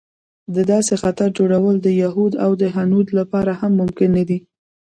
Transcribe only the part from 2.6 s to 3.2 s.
هنود